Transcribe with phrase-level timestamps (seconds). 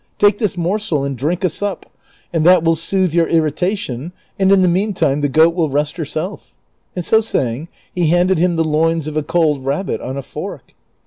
[0.17, 1.85] Take this morsel and drink a sup,
[2.33, 5.69] and that Avill soothe your irrita tion, and in the mean time the goat will
[5.69, 6.55] rest herself,"
[6.95, 10.73] and so saying, he handed him the loins of a cold rabbit on a fork.